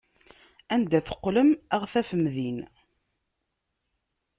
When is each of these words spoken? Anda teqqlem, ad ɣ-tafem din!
Anda 0.73 0.99
teqqlem, 1.07 1.49
ad 1.73 1.79
ɣ-tafem 1.83 2.23
din! 2.35 2.59